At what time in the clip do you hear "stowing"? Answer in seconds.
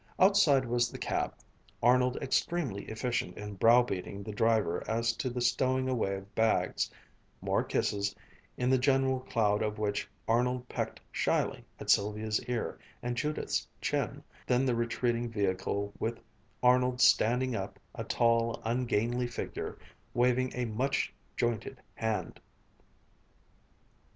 5.41-5.87